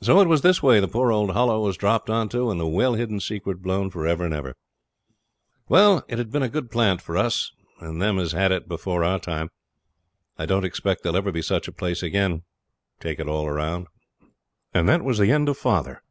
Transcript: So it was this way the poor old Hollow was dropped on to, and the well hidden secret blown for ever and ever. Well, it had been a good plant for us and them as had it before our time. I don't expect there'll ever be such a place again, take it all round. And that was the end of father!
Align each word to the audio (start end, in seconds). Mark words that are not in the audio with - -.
So 0.00 0.20
it 0.20 0.28
was 0.28 0.42
this 0.42 0.62
way 0.62 0.78
the 0.78 0.86
poor 0.86 1.10
old 1.10 1.32
Hollow 1.32 1.64
was 1.64 1.76
dropped 1.76 2.08
on 2.08 2.28
to, 2.28 2.48
and 2.48 2.60
the 2.60 2.66
well 2.68 2.94
hidden 2.94 3.18
secret 3.18 3.60
blown 3.60 3.90
for 3.90 4.06
ever 4.06 4.24
and 4.24 4.32
ever. 4.32 4.54
Well, 5.68 6.04
it 6.06 6.16
had 6.18 6.30
been 6.30 6.44
a 6.44 6.48
good 6.48 6.70
plant 6.70 7.02
for 7.02 7.16
us 7.16 7.50
and 7.80 8.00
them 8.00 8.20
as 8.20 8.30
had 8.30 8.52
it 8.52 8.68
before 8.68 9.02
our 9.02 9.18
time. 9.18 9.50
I 10.38 10.46
don't 10.46 10.64
expect 10.64 11.02
there'll 11.02 11.16
ever 11.16 11.32
be 11.32 11.42
such 11.42 11.66
a 11.66 11.72
place 11.72 12.04
again, 12.04 12.44
take 13.00 13.18
it 13.18 13.26
all 13.28 13.50
round. 13.50 13.88
And 14.72 14.88
that 14.88 15.02
was 15.02 15.18
the 15.18 15.32
end 15.32 15.48
of 15.48 15.58
father! 15.58 16.04